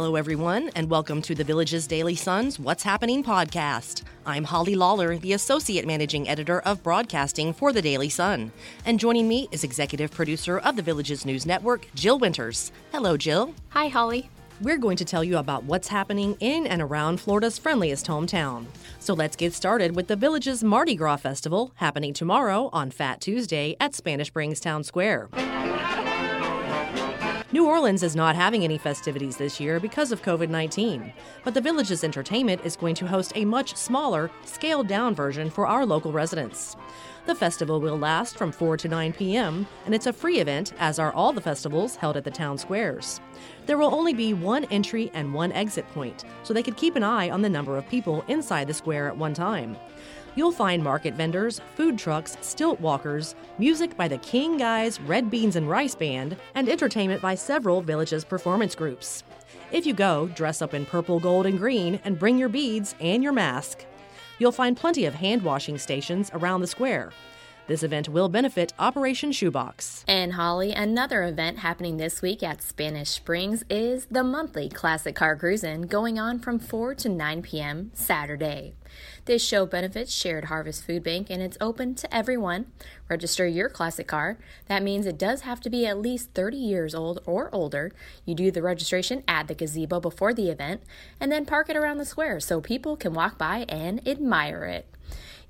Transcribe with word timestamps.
Hello, 0.00 0.16
everyone, 0.16 0.70
and 0.74 0.88
welcome 0.88 1.20
to 1.20 1.34
the 1.34 1.44
Village's 1.44 1.86
Daily 1.86 2.14
Sun's 2.14 2.58
What's 2.58 2.82
Happening 2.82 3.22
podcast. 3.22 4.02
I'm 4.24 4.44
Holly 4.44 4.74
Lawler, 4.74 5.18
the 5.18 5.34
Associate 5.34 5.86
Managing 5.86 6.26
Editor 6.26 6.60
of 6.60 6.82
Broadcasting 6.82 7.52
for 7.52 7.70
the 7.70 7.82
Daily 7.82 8.08
Sun. 8.08 8.50
And 8.86 8.98
joining 8.98 9.28
me 9.28 9.46
is 9.52 9.62
Executive 9.62 10.10
Producer 10.10 10.56
of 10.60 10.76
the 10.76 10.82
Village's 10.82 11.26
News 11.26 11.44
Network, 11.44 11.86
Jill 11.94 12.18
Winters. 12.18 12.72
Hello, 12.92 13.18
Jill. 13.18 13.54
Hi, 13.68 13.88
Holly. 13.88 14.30
We're 14.62 14.78
going 14.78 14.96
to 14.96 15.04
tell 15.04 15.22
you 15.22 15.36
about 15.36 15.64
what's 15.64 15.88
happening 15.88 16.34
in 16.40 16.66
and 16.66 16.80
around 16.80 17.20
Florida's 17.20 17.58
friendliest 17.58 18.06
hometown. 18.06 18.64
So 19.00 19.12
let's 19.12 19.36
get 19.36 19.52
started 19.52 19.94
with 19.94 20.06
the 20.06 20.16
Village's 20.16 20.64
Mardi 20.64 20.94
Gras 20.94 21.18
Festival 21.18 21.72
happening 21.74 22.14
tomorrow 22.14 22.70
on 22.72 22.90
Fat 22.90 23.20
Tuesday 23.20 23.76
at 23.78 23.94
Spanish 23.94 24.28
Springs 24.28 24.60
Town 24.60 24.82
Square. 24.82 25.28
New 27.52 27.66
Orleans 27.66 28.04
is 28.04 28.14
not 28.14 28.36
having 28.36 28.62
any 28.62 28.78
festivities 28.78 29.36
this 29.36 29.58
year 29.58 29.80
because 29.80 30.12
of 30.12 30.22
COVID 30.22 30.48
19, 30.50 31.12
but 31.42 31.52
the 31.52 31.60
Village's 31.60 32.04
entertainment 32.04 32.60
is 32.64 32.76
going 32.76 32.94
to 32.94 33.08
host 33.08 33.32
a 33.34 33.44
much 33.44 33.74
smaller, 33.74 34.30
scaled 34.44 34.86
down 34.86 35.16
version 35.16 35.50
for 35.50 35.66
our 35.66 35.84
local 35.84 36.12
residents. 36.12 36.76
The 37.26 37.34
festival 37.34 37.80
will 37.80 37.98
last 37.98 38.38
from 38.38 38.52
4 38.52 38.76
to 38.76 38.88
9 38.88 39.12
p.m., 39.14 39.66
and 39.84 39.96
it's 39.96 40.06
a 40.06 40.12
free 40.12 40.38
event, 40.38 40.74
as 40.78 41.00
are 41.00 41.12
all 41.12 41.32
the 41.32 41.40
festivals 41.40 41.96
held 41.96 42.16
at 42.16 42.22
the 42.22 42.30
town 42.30 42.56
squares. 42.56 43.20
There 43.66 43.78
will 43.78 43.92
only 43.92 44.14
be 44.14 44.32
one 44.32 44.64
entry 44.66 45.10
and 45.12 45.34
one 45.34 45.50
exit 45.50 45.88
point, 45.88 46.24
so 46.44 46.54
they 46.54 46.62
could 46.62 46.76
keep 46.76 46.94
an 46.94 47.02
eye 47.02 47.30
on 47.30 47.42
the 47.42 47.48
number 47.48 47.76
of 47.76 47.88
people 47.88 48.24
inside 48.28 48.68
the 48.68 48.74
square 48.74 49.08
at 49.08 49.16
one 49.16 49.34
time. 49.34 49.76
You'll 50.36 50.52
find 50.52 50.82
market 50.82 51.14
vendors, 51.14 51.60
food 51.74 51.98
trucks, 51.98 52.36
stilt 52.40 52.80
walkers, 52.80 53.34
music 53.58 53.96
by 53.96 54.06
the 54.06 54.18
King 54.18 54.58
Guys 54.58 55.00
Red 55.00 55.28
Beans 55.28 55.56
and 55.56 55.68
Rice 55.68 55.96
Band, 55.96 56.36
and 56.54 56.68
entertainment 56.68 57.20
by 57.20 57.34
several 57.34 57.82
villages' 57.82 58.24
performance 58.24 58.76
groups. 58.76 59.24
If 59.72 59.86
you 59.86 59.92
go, 59.92 60.28
dress 60.28 60.62
up 60.62 60.72
in 60.72 60.86
purple, 60.86 61.18
gold, 61.18 61.46
and 61.46 61.58
green 61.58 62.00
and 62.04 62.18
bring 62.18 62.38
your 62.38 62.48
beads 62.48 62.94
and 63.00 63.22
your 63.22 63.32
mask. 63.32 63.84
You'll 64.38 64.52
find 64.52 64.76
plenty 64.76 65.04
of 65.04 65.14
hand 65.14 65.42
washing 65.42 65.78
stations 65.78 66.30
around 66.32 66.60
the 66.60 66.66
square. 66.66 67.10
This 67.70 67.84
event 67.84 68.08
will 68.08 68.28
benefit 68.28 68.72
Operation 68.80 69.30
Shoebox. 69.30 70.04
And 70.08 70.32
Holly, 70.32 70.72
another 70.72 71.22
event 71.22 71.60
happening 71.60 71.98
this 71.98 72.20
week 72.20 72.42
at 72.42 72.62
Spanish 72.62 73.10
Springs 73.10 73.62
is 73.70 74.06
the 74.06 74.24
monthly 74.24 74.68
Classic 74.68 75.14
Car 75.14 75.36
Cruise 75.36 75.62
In 75.62 75.82
going 75.82 76.18
on 76.18 76.40
from 76.40 76.58
4 76.58 76.96
to 76.96 77.08
9 77.08 77.42
p.m. 77.42 77.92
Saturday. 77.94 78.74
This 79.26 79.46
show 79.46 79.66
benefits 79.66 80.12
Shared 80.12 80.46
Harvest 80.46 80.84
Food 80.84 81.04
Bank 81.04 81.28
and 81.30 81.40
it's 81.40 81.56
open 81.60 81.94
to 81.94 82.12
everyone. 82.12 82.66
Register 83.08 83.46
your 83.46 83.68
classic 83.68 84.08
car. 84.08 84.36
That 84.66 84.82
means 84.82 85.06
it 85.06 85.16
does 85.16 85.42
have 85.42 85.60
to 85.60 85.70
be 85.70 85.86
at 85.86 85.96
least 85.96 86.30
30 86.34 86.56
years 86.56 86.92
old 86.92 87.20
or 87.24 87.54
older. 87.54 87.92
You 88.24 88.34
do 88.34 88.50
the 88.50 88.62
registration 88.62 89.22
at 89.28 89.46
the 89.46 89.54
gazebo 89.54 90.00
before 90.00 90.34
the 90.34 90.50
event 90.50 90.82
and 91.20 91.30
then 91.30 91.46
park 91.46 91.70
it 91.70 91.76
around 91.76 91.98
the 91.98 92.04
square 92.04 92.40
so 92.40 92.60
people 92.60 92.96
can 92.96 93.14
walk 93.14 93.38
by 93.38 93.64
and 93.68 94.04
admire 94.08 94.64
it. 94.64 94.92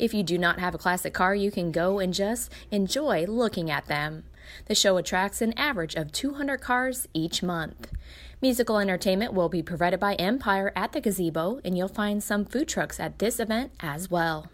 If 0.00 0.14
you 0.14 0.22
do 0.22 0.38
not 0.38 0.58
have 0.60 0.74
a 0.74 0.78
classic 0.78 1.12
car, 1.12 1.34
you 1.34 1.50
can 1.50 1.72
go 1.72 1.98
and 1.98 2.14
just 2.14 2.50
enjoy 2.70 3.26
looking 3.26 3.70
at 3.70 3.84
them. 3.84 4.24
The 4.64 4.74
show 4.74 4.96
attracts 4.96 5.42
an 5.42 5.52
average 5.58 5.94
of 5.94 6.10
200 6.10 6.58
cars 6.62 7.06
each 7.12 7.42
month. 7.42 7.92
Musical 8.40 8.78
entertainment 8.78 9.34
will 9.34 9.50
be 9.50 9.62
provided 9.62 10.00
by 10.00 10.14
Empire 10.14 10.72
at 10.74 10.92
the 10.92 11.02
gazebo, 11.02 11.60
and 11.66 11.76
you'll 11.76 11.86
find 11.86 12.22
some 12.22 12.46
food 12.46 12.66
trucks 12.66 12.98
at 12.98 13.18
this 13.18 13.38
event 13.38 13.72
as 13.80 14.10
well. 14.10 14.48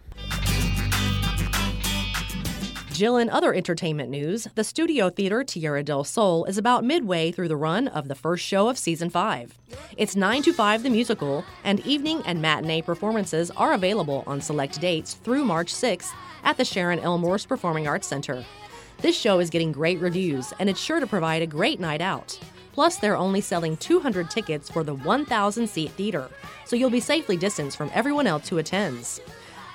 Jill, 2.97 3.17
in 3.17 3.29
other 3.29 3.53
entertainment 3.53 4.09
news, 4.09 4.47
the 4.55 4.63
studio 4.63 5.11
theater 5.11 5.43
Tierra 5.43 5.83
del 5.83 6.03
Sol 6.03 6.45
is 6.45 6.57
about 6.57 6.83
midway 6.83 7.31
through 7.31 7.47
the 7.47 7.55
run 7.55 7.87
of 7.87 8.07
the 8.07 8.15
first 8.15 8.43
show 8.43 8.69
of 8.69 8.77
season 8.79 9.11
five. 9.11 9.55
It's 9.97 10.15
9 10.15 10.41
to 10.41 10.51
5 10.51 10.81
the 10.81 10.89
musical, 10.89 11.45
and 11.63 11.79
evening 11.85 12.23
and 12.25 12.41
matinee 12.41 12.81
performances 12.81 13.51
are 13.51 13.73
available 13.73 14.23
on 14.25 14.41
select 14.41 14.81
dates 14.81 15.13
through 15.13 15.45
March 15.45 15.71
6th 15.71 16.09
at 16.43 16.57
the 16.57 16.65
Sharon 16.65 16.97
L. 16.97 17.19
Morse 17.19 17.45
Performing 17.45 17.87
Arts 17.87 18.07
Center. 18.07 18.43
This 18.97 19.15
show 19.15 19.37
is 19.37 19.51
getting 19.51 19.71
great 19.71 19.99
reviews, 19.99 20.51
and 20.57 20.67
it's 20.67 20.81
sure 20.81 20.99
to 20.99 21.05
provide 21.05 21.43
a 21.43 21.45
great 21.45 21.79
night 21.79 22.01
out. 22.01 22.39
Plus, 22.73 22.97
they're 22.97 23.15
only 23.15 23.41
selling 23.41 23.77
200 23.77 24.31
tickets 24.31 24.71
for 24.71 24.83
the 24.83 24.95
1,000 24.95 25.67
seat 25.67 25.91
theater, 25.91 26.31
so 26.65 26.75
you'll 26.75 26.89
be 26.89 26.99
safely 26.99 27.37
distanced 27.37 27.77
from 27.77 27.91
everyone 27.93 28.25
else 28.25 28.49
who 28.49 28.57
attends. 28.57 29.21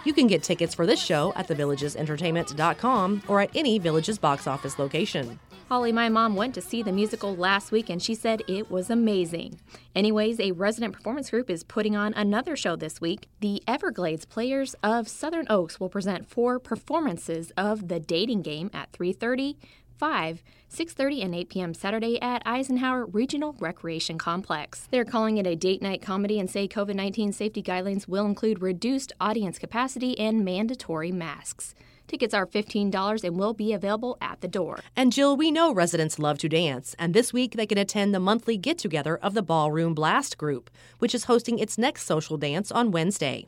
You 0.05 0.13
can 0.13 0.27
get 0.27 0.43
tickets 0.43 0.75
for 0.75 0.85
this 0.85 1.01
show 1.01 1.33
at 1.37 1.47
thevillagesentertainment.com 1.49 3.23
or 3.29 3.41
at 3.41 3.51
any 3.55 3.79
Villages 3.79 4.19
box 4.19 4.47
office 4.47 4.79
location. 4.79 5.39
Holly, 5.69 5.93
my 5.93 6.09
mom 6.09 6.37
went 6.37 6.55
to 6.57 6.61
see 6.61 6.83
the 6.83 6.93
musical 6.93 7.35
last 7.35 7.73
week 7.73 7.89
and 7.89 8.03
she 8.03 8.15
said 8.15 8.43
it 8.47 8.71
was 8.71 8.91
amazing. 8.91 9.59
Anyways, 9.95 10.39
a 10.39 10.53
resident 10.53 10.93
performance 10.93 11.31
group 11.31 11.49
is 11.49 11.65
putting 11.65 11.97
on 11.97 12.13
another 12.15 12.57
show 12.57 12.77
this 12.77 13.01
week. 13.01 13.29
The 13.41 13.63
Everglades 13.67 14.27
Players 14.27 14.75
of 14.83 15.09
Southern 15.09 15.47
Oaks 15.49 15.81
will 15.81 15.89
present 15.89 16.29
four 16.29 16.59
performances 16.59 17.53
of 17.57 17.89
The 17.89 18.01
Dating 18.01 18.43
Game 18.43 18.71
at 18.75 18.93
3:30, 18.93 19.57
5, 20.03 20.43
6:30 20.69 21.25
and 21.25 21.33
8 21.33 21.49
p.m. 21.49 21.75
Saturday 21.75 22.21
at 22.21 22.43
Eisenhower 22.45 23.07
Regional 23.07 23.55
Recreation 23.61 24.19
Complex. 24.19 24.89
They're 24.91 25.05
calling 25.05 25.39
it 25.39 25.47
a 25.47 25.55
date 25.55 25.81
night 25.81 26.03
comedy 26.03 26.41
and 26.41 26.51
say 26.51 26.67
COVID-19 26.67 27.33
safety 27.33 27.63
guidelines 27.63 28.09
will 28.09 28.27
include 28.27 28.61
reduced 28.61 29.13
audience 29.21 29.61
capacity 29.61 30.19
and 30.19 30.45
mandatory 30.45 31.13
masks. 31.13 31.77
Tickets 32.13 32.35
are 32.35 32.47
$15 32.47 33.25
and 33.25 33.39
will 33.39 33.55
be 33.55 33.73
available 33.73 34.19
at 34.21 34.43
the 34.43 34.47
door. 34.47 34.81
And 34.95 35.11
Jill, 35.11 35.35
we 35.35 35.51
know 35.51 35.73
residents 35.73 36.19
love 36.19 36.37
to 36.41 36.49
dance, 36.51 36.95
and 36.99 37.15
this 37.15 37.33
week 37.33 37.55
they 37.55 37.65
can 37.65 37.79
attend 37.79 38.15
the 38.15 38.21
monthly 38.21 38.59
get 38.59 38.77
together 38.77 39.17
of 39.17 39.33
the 39.33 39.43
Ballroom 39.43 39.95
Blast 39.95 40.37
Group, 40.37 40.69
which 40.99 41.15
is 41.15 41.25
hosting 41.25 41.59
its 41.59 41.79
next 41.79 42.05
social 42.05 42.37
dance 42.37 42.71
on 42.71 42.91
Wednesday. 42.91 43.47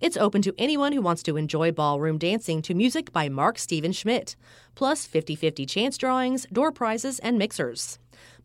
It's 0.00 0.16
open 0.16 0.40
to 0.40 0.54
anyone 0.56 0.92
who 0.94 1.02
wants 1.02 1.22
to 1.24 1.36
enjoy 1.36 1.70
ballroom 1.70 2.16
dancing 2.16 2.62
to 2.62 2.72
music 2.72 3.12
by 3.12 3.28
Mark 3.28 3.58
Steven 3.58 3.92
Schmidt, 3.92 4.36
plus 4.74 5.04
50 5.04 5.36
50 5.36 5.66
chance 5.66 5.98
drawings, 5.98 6.46
door 6.50 6.72
prizes, 6.72 7.18
and 7.18 7.36
mixers. 7.36 7.98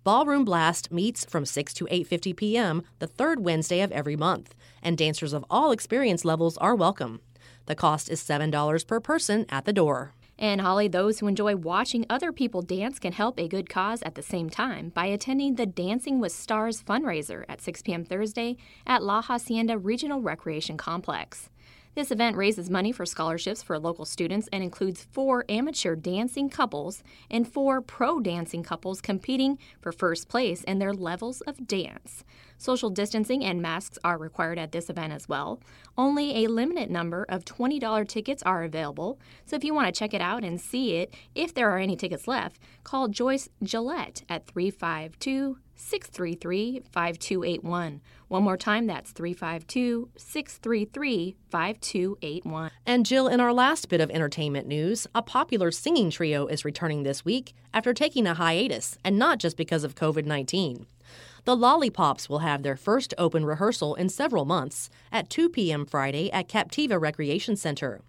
Ballroom 0.03 0.43
Blast 0.43 0.91
meets 0.91 1.23
from 1.23 1.45
6 1.45 1.73
to 1.75 1.85
8:50 1.85 2.35
p.m. 2.35 2.83
the 2.99 3.07
third 3.07 3.39
Wednesday 3.39 3.79
of 3.79 3.93
every 3.93 4.17
month, 4.17 4.55
and 4.81 4.97
dancers 4.97 5.31
of 5.31 5.45
all 5.49 5.71
experience 5.71 6.25
levels 6.25 6.57
are 6.57 6.75
welcome. 6.75 7.21
The 7.65 7.75
cost 7.75 8.09
is 8.09 8.21
$7 8.21 8.87
per 8.87 8.99
person 8.99 9.45
at 9.49 9.65
the 9.65 9.73
door. 9.73 10.13
And 10.37 10.61
Holly, 10.61 10.87
those 10.87 11.19
who 11.19 11.27
enjoy 11.27 11.55
watching 11.55 12.05
other 12.09 12.31
people 12.31 12.61
dance 12.61 12.99
can 12.99 13.13
help 13.13 13.39
a 13.39 13.47
good 13.47 13.69
cause 13.69 14.01
at 14.01 14.15
the 14.15 14.21
same 14.21 14.49
time 14.49 14.89
by 14.89 15.05
attending 15.05 15.55
the 15.55 15.65
Dancing 15.65 16.19
with 16.19 16.31
Stars 16.31 16.81
fundraiser 16.81 17.45
at 17.47 17.61
6 17.61 17.81
p.m. 17.83 18.03
Thursday 18.03 18.57
at 18.85 19.03
La 19.03 19.21
Hacienda 19.21 19.77
Regional 19.77 20.21
Recreation 20.21 20.75
Complex. 20.75 21.49
This 21.95 22.09
event 22.09 22.35
raises 22.35 22.71
money 22.71 22.91
for 22.91 23.05
scholarships 23.05 23.61
for 23.61 23.77
local 23.77 24.05
students 24.05 24.49
and 24.51 24.63
includes 24.63 25.05
four 25.11 25.45
amateur 25.47 25.95
dancing 25.95 26.49
couples 26.49 27.03
and 27.29 27.47
four 27.47 27.81
pro 27.81 28.19
dancing 28.19 28.63
couples 28.63 28.99
competing 28.99 29.59
for 29.79 29.91
first 29.91 30.27
place 30.27 30.63
in 30.63 30.79
their 30.79 30.91
levels 30.91 31.41
of 31.41 31.67
dance. 31.67 32.23
Social 32.57 32.89
distancing 32.89 33.45
and 33.45 33.61
masks 33.61 33.99
are 34.03 34.17
required 34.17 34.57
at 34.57 34.71
this 34.71 34.89
event 34.89 35.13
as 35.13 35.29
well. 35.29 35.59
Only 35.95 36.43
a 36.43 36.49
limited 36.49 36.89
number 36.89 37.27
of 37.29 37.45
$20 37.45 38.07
tickets 38.07 38.41
are 38.41 38.63
available, 38.63 39.19
so 39.45 39.55
if 39.55 39.63
you 39.63 39.75
want 39.75 39.85
to 39.85 39.97
check 39.97 40.15
it 40.15 40.21
out 40.21 40.43
and 40.43 40.59
see 40.59 40.95
it, 40.95 41.13
if 41.35 41.53
there 41.53 41.69
are 41.69 41.77
any 41.77 41.95
tickets 41.95 42.27
left, 42.27 42.59
call 42.83 43.07
Joyce 43.07 43.49
Gillette 43.61 44.23
at 44.27 44.47
352 44.47 45.57
633 45.75 46.81
5281. 46.91 48.01
One 48.27 48.43
more 48.43 48.57
time, 48.57 48.87
that's 48.87 49.11
352 49.11 50.09
633 50.15 51.35
5281. 51.49 52.71
And 52.85 53.05
Jill, 53.05 53.27
in 53.27 53.39
our 53.39 53.53
last 53.53 53.89
bit 53.89 54.01
of 54.01 54.09
entertainment 54.11 54.67
news, 54.67 55.07
a 55.13 55.21
popular 55.21 55.71
singing 55.71 56.09
trio 56.09 56.47
is 56.47 56.65
returning 56.65 57.03
this 57.03 57.25
week 57.25 57.53
after 57.73 57.93
taking 57.93 58.27
a 58.27 58.33
hiatus, 58.33 58.97
and 59.03 59.17
not 59.17 59.39
just 59.39 59.57
because 59.57 59.83
of 59.83 59.95
COVID 59.95 60.25
19. 60.25 60.85
The 61.45 61.57
Lollipops 61.57 62.29
will 62.29 62.39
have 62.39 62.63
their 62.63 62.77
first 62.77 63.13
open 63.17 63.43
rehearsal 63.45 63.95
in 63.95 64.07
several 64.07 64.45
months 64.45 64.89
at 65.11 65.29
2 65.29 65.49
p.m. 65.49 65.85
Friday 65.85 66.31
at 66.31 66.47
Captiva 66.47 66.99
Recreation 66.99 67.57
Center. 67.57 68.01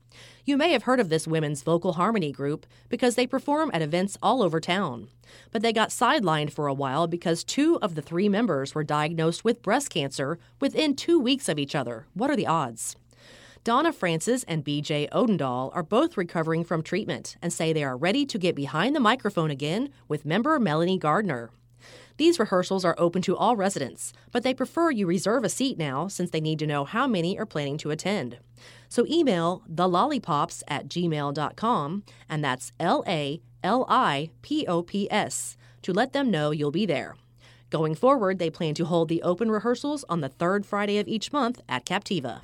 You 0.46 0.58
may 0.58 0.72
have 0.72 0.82
heard 0.82 1.00
of 1.00 1.08
this 1.08 1.26
women's 1.26 1.62
vocal 1.62 1.94
harmony 1.94 2.30
group 2.30 2.66
because 2.90 3.14
they 3.14 3.26
perform 3.26 3.70
at 3.72 3.80
events 3.80 4.18
all 4.22 4.42
over 4.42 4.60
town. 4.60 5.08
But 5.50 5.62
they 5.62 5.72
got 5.72 5.88
sidelined 5.88 6.52
for 6.52 6.66
a 6.66 6.74
while 6.74 7.06
because 7.06 7.44
two 7.44 7.78
of 7.80 7.94
the 7.94 8.02
three 8.02 8.28
members 8.28 8.74
were 8.74 8.84
diagnosed 8.84 9.42
with 9.42 9.62
breast 9.62 9.88
cancer 9.88 10.38
within 10.60 10.96
two 10.96 11.18
weeks 11.18 11.48
of 11.48 11.58
each 11.58 11.74
other. 11.74 12.06
What 12.12 12.30
are 12.30 12.36
the 12.36 12.46
odds? 12.46 12.94
Donna 13.64 13.90
Francis 13.90 14.44
and 14.44 14.62
BJ 14.62 15.08
Odendahl 15.08 15.70
are 15.74 15.82
both 15.82 16.18
recovering 16.18 16.62
from 16.62 16.82
treatment 16.82 17.36
and 17.40 17.50
say 17.50 17.72
they 17.72 17.82
are 17.82 17.96
ready 17.96 18.26
to 18.26 18.38
get 18.38 18.54
behind 18.54 18.94
the 18.94 19.00
microphone 19.00 19.50
again 19.50 19.88
with 20.08 20.26
member 20.26 20.60
Melanie 20.60 20.98
Gardner. 20.98 21.50
These 22.16 22.38
rehearsals 22.38 22.84
are 22.84 22.94
open 22.98 23.22
to 23.22 23.36
all 23.36 23.56
residents, 23.56 24.12
but 24.30 24.42
they 24.42 24.54
prefer 24.54 24.90
you 24.90 25.06
reserve 25.06 25.42
a 25.42 25.48
seat 25.48 25.78
now 25.78 26.06
since 26.06 26.30
they 26.30 26.40
need 26.40 26.58
to 26.60 26.66
know 26.66 26.84
how 26.84 27.08
many 27.08 27.38
are 27.38 27.46
planning 27.46 27.78
to 27.78 27.90
attend. 27.90 28.38
So 28.94 29.04
email 29.10 29.64
thelollipops 29.68 30.62
at 30.68 30.86
gmail.com, 30.86 32.04
and 32.28 32.44
that's 32.44 32.70
L 32.78 33.02
A 33.08 33.40
L 33.64 33.84
I 33.88 34.30
P 34.40 34.68
O 34.68 34.82
P 34.82 35.10
S, 35.10 35.56
to 35.82 35.92
let 35.92 36.12
them 36.12 36.30
know 36.30 36.52
you'll 36.52 36.70
be 36.70 36.86
there. 36.86 37.16
Going 37.70 37.96
forward, 37.96 38.38
they 38.38 38.50
plan 38.50 38.72
to 38.74 38.84
hold 38.84 39.08
the 39.08 39.20
open 39.22 39.50
rehearsals 39.50 40.04
on 40.08 40.20
the 40.20 40.28
third 40.28 40.64
Friday 40.64 40.98
of 40.98 41.08
each 41.08 41.32
month 41.32 41.60
at 41.68 41.84
Captiva. 41.84 42.40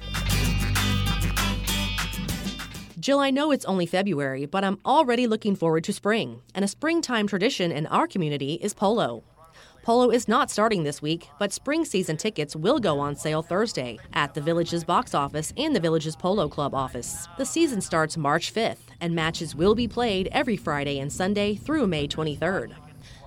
Jill, 2.99 3.21
I 3.21 3.31
know 3.31 3.53
it's 3.53 3.65
only 3.67 3.87
February, 3.87 4.45
but 4.45 4.65
I'm 4.65 4.81
already 4.85 5.29
looking 5.29 5.55
forward 5.55 5.85
to 5.85 5.93
spring. 5.93 6.43
And 6.53 6.65
a 6.65 6.69
springtime 6.69 7.29
tradition 7.29 7.71
in 7.71 7.87
our 7.87 8.09
community 8.09 8.55
is 8.55 8.75
polo. 8.75 9.23
Polo 9.83 10.11
is 10.11 10.29
not 10.29 10.51
starting 10.51 10.83
this 10.83 11.01
week, 11.01 11.31
but 11.39 11.55
spring 11.55 11.87
season 11.87 12.19
tickets 12.19 12.55
will 12.55 12.79
go 12.79 12.99
on 13.01 13.17
sale 13.17 13.43
Thursday 13.43 13.99
at 14.13 14.35
the 14.35 14.41
Village's 14.41 14.85
box 14.85 15.15
office 15.15 15.55
and 15.57 15.75
the 15.75 15.81
Village's 15.81 16.15
Polo 16.15 16.49
Club 16.49 16.75
office. 16.75 17.27
The 17.39 17.47
season 17.47 17.81
starts 17.81 18.19
March 18.19 18.53
5th, 18.53 18.91
and 19.01 19.15
matches 19.15 19.55
will 19.55 19.75
be 19.75 19.89
played 19.89 20.29
every 20.33 20.59
Friday 20.59 20.99
and 20.99 21.11
Sunday 21.11 21.55
through 21.55 21.87
May 21.87 22.07
23rd. 22.07 22.75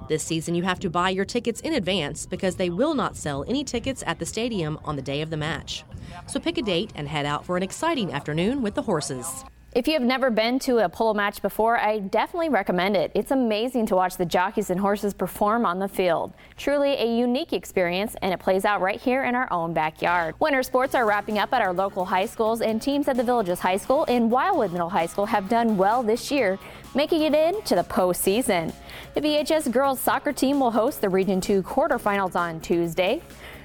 This 0.07 0.21
season, 0.21 0.53
you 0.53 0.61
have 0.61 0.79
to 0.81 0.91
buy 0.91 1.09
your 1.09 1.25
tickets 1.25 1.61
in 1.61 1.73
advance 1.73 2.27
because 2.27 2.55
they 2.55 2.69
will 2.69 2.93
not 2.93 3.15
sell 3.17 3.43
any 3.47 3.63
tickets 3.63 4.03
at 4.05 4.19
the 4.19 4.25
stadium 4.25 4.77
on 4.85 4.95
the 4.95 5.01
day 5.01 5.21
of 5.21 5.31
the 5.31 5.37
match. 5.37 5.83
So 6.27 6.39
pick 6.39 6.59
a 6.59 6.61
date 6.61 6.91
and 6.93 7.07
head 7.07 7.25
out 7.25 7.45
for 7.45 7.57
an 7.57 7.63
exciting 7.63 8.13
afternoon 8.13 8.61
with 8.61 8.75
the 8.75 8.83
horses. 8.83 9.43
If 9.75 9.87
you 9.87 9.93
have 9.93 10.03
never 10.03 10.29
been 10.29 10.59
to 10.59 10.85
a 10.85 10.89
polo 10.89 11.15
match 11.15 11.41
before, 11.41 11.79
I 11.79 11.97
definitely 11.97 12.49
recommend 12.49 12.95
it. 12.95 13.11
It's 13.15 13.31
amazing 13.31 13.87
to 13.87 13.95
watch 13.95 14.17
the 14.17 14.25
jockeys 14.25 14.69
and 14.69 14.79
horses 14.79 15.15
perform 15.15 15.65
on 15.65 15.79
the 15.79 15.87
field. 15.87 16.31
Truly 16.57 16.91
a 16.91 17.17
unique 17.17 17.53
experience, 17.53 18.15
and 18.21 18.31
it 18.31 18.39
plays 18.39 18.65
out 18.65 18.81
right 18.81 19.01
here 19.01 19.23
in 19.23 19.33
our 19.33 19.51
own 19.51 19.73
backyard. 19.73 20.35
Winter 20.39 20.61
sports 20.61 20.93
are 20.93 21.07
wrapping 21.07 21.39
up 21.39 21.53
at 21.53 21.63
our 21.63 21.73
local 21.73 22.05
high 22.05 22.27
schools, 22.27 22.61
and 22.61 22.79
teams 22.79 23.07
at 23.07 23.17
the 23.17 23.23
Villages 23.23 23.59
High 23.59 23.77
School 23.77 24.05
and 24.07 24.29
Wildwood 24.29 24.73
Middle 24.73 24.91
High 24.91 25.07
School 25.07 25.25
have 25.25 25.49
done 25.49 25.75
well 25.75 26.03
this 26.03 26.29
year, 26.29 26.59
making 26.93 27.23
it 27.23 27.33
into 27.33 27.73
the 27.73 27.83
postseason. 27.83 28.71
The 29.15 29.21
VHS 29.21 29.71
girls 29.71 29.99
soccer 29.99 30.33
team 30.33 30.59
will 30.59 30.69
host 30.69 31.01
the 31.01 31.09
Region 31.09 31.41
2 31.41 31.63
quarterfinals 31.63 32.35
on 32.35 32.59
Tuesday. 32.59 33.23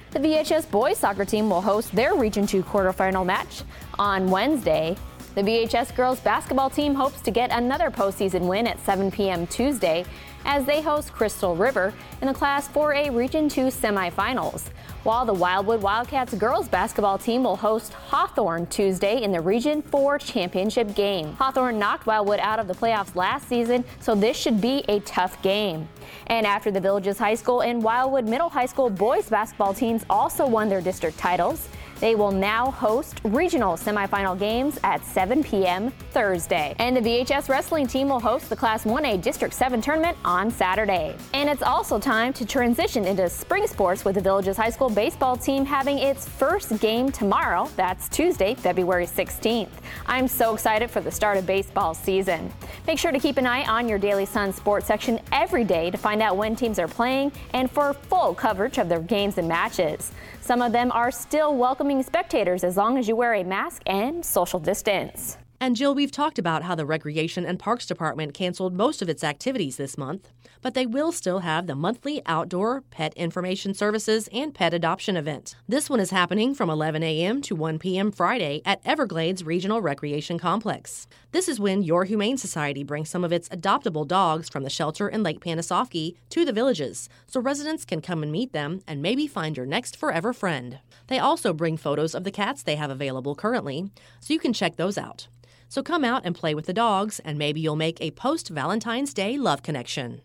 The 0.09 0.17
VHS 0.17 0.71
boys 0.71 0.97
soccer 0.97 1.23
team 1.23 1.51
will 1.51 1.61
host 1.61 1.91
their 1.91 2.15
Region 2.15 2.47
2 2.47 2.63
quarterfinal 2.63 3.23
match 3.23 3.61
on 3.99 4.31
Wednesday. 4.31 4.97
The 5.35 5.41
VHS 5.41 5.95
girls 5.95 6.19
basketball 6.19 6.71
team 6.71 6.95
hopes 6.95 7.21
to 7.21 7.29
get 7.29 7.51
another 7.51 7.91
postseason 7.91 8.47
win 8.47 8.65
at 8.65 8.79
7 8.83 9.11
p.m. 9.11 9.45
Tuesday 9.45 10.03
as 10.43 10.65
they 10.65 10.81
host 10.81 11.13
Crystal 11.13 11.55
River 11.55 11.93
in 12.21 12.27
the 12.27 12.33
Class 12.33 12.67
4A 12.69 13.15
Region 13.15 13.47
2 13.47 13.67
semifinals. 13.67 14.69
While 15.03 15.25
the 15.25 15.33
Wildwood 15.33 15.83
Wildcats 15.83 16.33
girls 16.33 16.67
basketball 16.67 17.19
team 17.19 17.43
will 17.43 17.55
host 17.55 17.93
Hawthorne 17.93 18.65
Tuesday 18.67 19.21
in 19.21 19.31
the 19.31 19.39
Region 19.39 19.83
4 19.83 20.17
championship 20.17 20.95
game. 20.95 21.33
Hawthorne 21.33 21.77
knocked 21.77 22.07
Wildwood 22.07 22.39
out 22.39 22.59
of 22.59 22.67
the 22.67 22.73
playoffs 22.73 23.15
last 23.15 23.47
season, 23.47 23.85
so 23.99 24.15
this 24.15 24.35
should 24.35 24.59
be 24.59 24.83
a 24.87 24.99
tough 25.01 25.39
game. 25.43 25.87
And 26.27 26.47
after 26.47 26.71
the 26.71 26.81
Villages 26.81 27.19
High 27.19 27.35
School 27.35 27.61
and 27.61 27.83
Wildwood 27.83 28.27
Middle 28.27 28.49
High 28.49 28.65
School 28.65 28.89
boys 28.89 29.29
basketball 29.29 29.75
teams 29.75 30.05
also 30.09 30.47
won 30.47 30.69
their 30.69 30.81
district 30.81 31.19
titles, 31.19 31.69
they 31.99 32.15
will 32.15 32.31
now 32.31 32.71
host 32.71 33.19
regional 33.23 33.75
semifinal 33.75 34.37
games 34.37 34.79
at 34.83 35.03
7 35.05 35.43
p.m. 35.43 35.91
Thursday. 36.11 36.75
And 36.79 36.95
the 36.95 37.01
VHS 37.01 37.49
wrestling 37.49 37.87
team 37.87 38.09
will 38.09 38.19
host 38.19 38.49
the 38.49 38.55
Class 38.55 38.85
1A 38.85 39.21
District 39.21 39.53
7 39.53 39.81
tournament 39.81 40.17
on 40.23 40.49
Saturday. 40.49 41.15
And 41.33 41.49
it's 41.49 41.61
also 41.61 41.99
time 41.99 42.33
to 42.33 42.45
transition 42.45 43.05
into 43.05 43.29
spring 43.29 43.67
sports 43.67 44.05
with 44.05 44.15
the 44.15 44.21
Villages 44.21 44.57
High 44.57 44.69
School 44.69 44.89
baseball 44.89 45.35
team 45.35 45.65
having 45.65 45.99
its 45.99 46.27
first 46.27 46.79
game 46.79 47.11
tomorrow. 47.11 47.69
That's 47.75 48.07
Tuesday, 48.09 48.55
February 48.55 49.05
16th. 49.05 49.69
I'm 50.05 50.27
so 50.27 50.53
excited 50.53 50.89
for 50.89 51.01
the 51.01 51.11
start 51.11 51.37
of 51.37 51.45
baseball 51.45 51.93
season. 51.93 52.51
Make 52.87 52.99
sure 52.99 53.11
to 53.11 53.19
keep 53.19 53.37
an 53.37 53.45
eye 53.45 53.65
on 53.65 53.87
your 53.87 53.99
Daily 53.99 54.25
Sun 54.25 54.53
sports 54.53 54.87
section 54.87 55.19
every 55.31 55.63
day 55.63 55.91
to 55.91 55.97
find 55.97 56.21
out 56.21 56.37
when 56.37 56.55
teams 56.55 56.79
are 56.79 56.87
playing 56.87 57.31
and 57.53 57.69
for 57.69 57.93
full 57.93 58.33
coverage 58.33 58.77
of 58.77 58.89
their 58.89 59.01
games 59.01 59.37
and 59.37 59.47
matches. 59.47 60.11
Some 60.49 60.63
of 60.63 60.71
them 60.71 60.91
are 60.93 61.11
still 61.11 61.55
welcoming 61.55 62.01
spectators 62.01 62.63
as 62.63 62.75
long 62.75 62.97
as 62.97 63.07
you 63.07 63.15
wear 63.15 63.35
a 63.35 63.43
mask 63.43 63.83
and 63.85 64.25
social 64.25 64.59
distance. 64.59 65.37
And 65.61 65.75
Jill, 65.75 65.93
we've 65.93 66.11
talked 66.11 66.39
about 66.39 66.63
how 66.63 66.73
the 66.73 66.85
Recreation 66.85 67.45
and 67.45 67.59
Parks 67.59 67.85
Department 67.85 68.33
canceled 68.33 68.73
most 68.73 69.01
of 69.01 69.09
its 69.09 69.25
activities 69.25 69.75
this 69.75 69.97
month, 69.97 70.31
but 70.61 70.73
they 70.73 70.85
will 70.85 71.11
still 71.11 71.39
have 71.39 71.67
the 71.67 71.75
monthly 71.75 72.21
outdoor 72.25 72.79
pet 72.91 73.13
information 73.15 73.73
services 73.73 74.29
and 74.31 74.53
pet 74.53 74.73
adoption 74.73 75.17
event. 75.17 75.57
This 75.67 75.89
one 75.89 75.99
is 75.99 76.11
happening 76.11 76.55
from 76.55 76.69
11 76.69 77.03
a.m. 77.03 77.41
to 77.41 77.55
1 77.55 77.77
p.m. 77.77 78.09
Friday 78.09 78.61
at 78.63 78.79
Everglades 78.85 79.43
Regional 79.43 79.81
Recreation 79.81 80.39
Complex. 80.39 81.09
This 81.33 81.49
is 81.49 81.59
when 81.59 81.83
Your 81.83 82.05
Humane 82.05 82.37
Society 82.37 82.85
brings 82.85 83.09
some 83.09 83.25
of 83.25 83.33
its 83.33 83.49
adoptable 83.49 84.07
dogs 84.07 84.47
from 84.47 84.63
the 84.63 84.69
shelter 84.69 85.09
in 85.09 85.23
Lake 85.23 85.41
Panasoffkee 85.41 86.15
to 86.29 86.45
the 86.45 86.53
villages 86.53 87.09
so 87.27 87.41
residents 87.41 87.83
can 87.83 88.01
come 88.01 88.23
and 88.23 88.31
meet 88.31 88.53
them 88.53 88.79
and 88.87 89.01
maybe 89.01 89.27
find 89.27 89.57
your 89.57 89.65
next 89.65 89.97
forever 89.97 90.31
friend. 90.31 90.79
They 91.07 91.19
also 91.19 91.51
bring 91.51 91.75
photos 91.75 92.15
of 92.15 92.23
the 92.23 92.31
cats 92.31 92.63
they 92.63 92.77
have 92.77 92.89
available 92.89 93.35
currently, 93.35 93.91
so 94.21 94.33
you 94.33 94.39
can 94.39 94.53
check 94.53 94.77
those 94.77 94.97
out. 94.97 95.27
So 95.69 95.83
come 95.83 96.03
out 96.03 96.23
and 96.25 96.35
play 96.35 96.55
with 96.55 96.65
the 96.65 96.73
dogs, 96.73 97.19
and 97.19 97.37
maybe 97.37 97.61
you'll 97.61 97.75
make 97.75 98.01
a 98.01 98.11
post 98.11 98.49
Valentine's 98.49 99.13
Day 99.13 99.37
love 99.37 99.61
connection. 99.61 100.21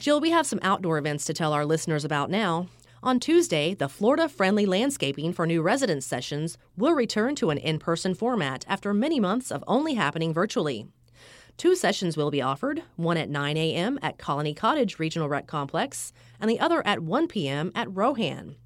Jill, 0.00 0.20
we 0.20 0.30
have 0.30 0.46
some 0.46 0.58
outdoor 0.62 0.98
events 0.98 1.24
to 1.26 1.32
tell 1.32 1.52
our 1.52 1.64
listeners 1.64 2.04
about 2.04 2.28
now. 2.28 2.66
On 3.04 3.20
Tuesday, 3.20 3.74
the 3.74 3.88
Florida 3.88 4.28
Friendly 4.28 4.66
Landscaping 4.66 5.32
for 5.32 5.46
New 5.46 5.62
Residents 5.62 6.06
sessions 6.06 6.58
will 6.76 6.92
return 6.92 7.36
to 7.36 7.50
an 7.50 7.58
in 7.58 7.78
person 7.78 8.12
format 8.12 8.64
after 8.68 8.92
many 8.92 9.20
months 9.20 9.52
of 9.52 9.62
only 9.68 9.94
happening 9.94 10.34
virtually. 10.34 10.88
Two 11.56 11.76
sessions 11.76 12.16
will 12.16 12.32
be 12.32 12.42
offered, 12.42 12.82
one 12.96 13.16
at 13.16 13.30
9 13.30 13.56
a.m. 13.56 13.98
at 14.02 14.18
Colony 14.18 14.54
Cottage 14.54 14.98
Regional 14.98 15.28
Rec 15.28 15.46
Complex 15.46 16.12
and 16.40 16.50
the 16.50 16.58
other 16.58 16.84
at 16.84 17.00
1 17.00 17.28
p.m. 17.28 17.70
at 17.74 17.94
Rohan. 17.94 18.56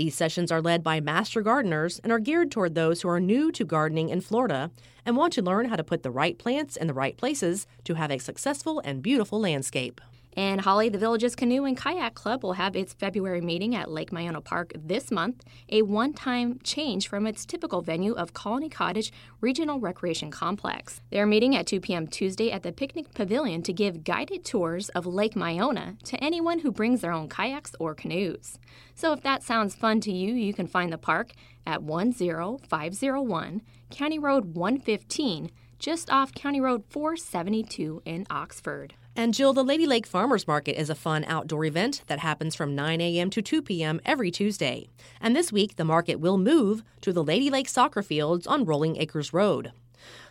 These 0.00 0.14
sessions 0.14 0.50
are 0.50 0.62
led 0.62 0.82
by 0.82 0.98
master 1.00 1.42
gardeners 1.42 1.98
and 1.98 2.10
are 2.10 2.18
geared 2.18 2.50
toward 2.50 2.74
those 2.74 3.02
who 3.02 3.10
are 3.10 3.20
new 3.20 3.52
to 3.52 3.66
gardening 3.66 4.08
in 4.08 4.22
Florida 4.22 4.70
and 5.04 5.14
want 5.14 5.34
to 5.34 5.42
learn 5.42 5.66
how 5.66 5.76
to 5.76 5.84
put 5.84 6.02
the 6.02 6.10
right 6.10 6.38
plants 6.38 6.74
in 6.74 6.86
the 6.86 6.94
right 6.94 7.14
places 7.18 7.66
to 7.84 7.96
have 7.96 8.10
a 8.10 8.16
successful 8.16 8.80
and 8.82 9.02
beautiful 9.02 9.38
landscape. 9.38 10.00
And 10.36 10.60
Holly, 10.60 10.88
the 10.88 10.98
Villages 10.98 11.34
Canoe 11.34 11.64
and 11.64 11.76
Kayak 11.76 12.14
Club 12.14 12.44
will 12.44 12.52
have 12.52 12.76
its 12.76 12.92
February 12.92 13.40
meeting 13.40 13.74
at 13.74 13.90
Lake 13.90 14.10
Miona 14.10 14.42
Park 14.42 14.72
this 14.76 15.10
month, 15.10 15.42
a 15.68 15.82
one 15.82 16.12
time 16.12 16.60
change 16.62 17.08
from 17.08 17.26
its 17.26 17.44
typical 17.44 17.82
venue 17.82 18.12
of 18.12 18.32
Colony 18.32 18.68
Cottage 18.68 19.12
Regional 19.40 19.80
Recreation 19.80 20.30
Complex. 20.30 21.00
They 21.10 21.18
are 21.18 21.26
meeting 21.26 21.56
at 21.56 21.66
2 21.66 21.80
p.m. 21.80 22.06
Tuesday 22.06 22.52
at 22.52 22.62
the 22.62 22.72
Picnic 22.72 23.12
Pavilion 23.12 23.62
to 23.62 23.72
give 23.72 24.04
guided 24.04 24.44
tours 24.44 24.88
of 24.90 25.04
Lake 25.04 25.34
Miona 25.34 26.00
to 26.04 26.22
anyone 26.22 26.60
who 26.60 26.70
brings 26.70 27.00
their 27.00 27.12
own 27.12 27.28
kayaks 27.28 27.74
or 27.80 27.94
canoes. 27.94 28.58
So 28.94 29.12
if 29.12 29.22
that 29.22 29.42
sounds 29.42 29.74
fun 29.74 30.00
to 30.02 30.12
you, 30.12 30.34
you 30.34 30.54
can 30.54 30.68
find 30.68 30.92
the 30.92 30.98
park 30.98 31.32
at 31.66 31.82
10501 31.82 33.62
County 33.90 34.18
Road 34.18 34.54
115, 34.54 35.50
just 35.78 36.10
off 36.10 36.32
County 36.32 36.60
Road 36.60 36.84
472 36.88 38.02
in 38.04 38.26
Oxford. 38.30 38.94
And 39.16 39.34
Jill, 39.34 39.52
the 39.52 39.64
Lady 39.64 39.86
Lake 39.86 40.06
Farmers 40.06 40.46
Market 40.46 40.80
is 40.80 40.88
a 40.88 40.94
fun 40.94 41.24
outdoor 41.24 41.64
event 41.64 42.02
that 42.06 42.20
happens 42.20 42.54
from 42.54 42.74
9 42.74 43.00
a.m. 43.00 43.28
to 43.30 43.42
2 43.42 43.60
p.m. 43.60 44.00
every 44.04 44.30
Tuesday. 44.30 44.88
And 45.20 45.34
this 45.34 45.52
week, 45.52 45.76
the 45.76 45.84
market 45.84 46.20
will 46.20 46.38
move 46.38 46.84
to 47.00 47.12
the 47.12 47.24
Lady 47.24 47.50
Lake 47.50 47.68
soccer 47.68 48.02
fields 48.02 48.46
on 48.46 48.64
Rolling 48.64 48.96
Acres 48.96 49.32
Road. 49.32 49.72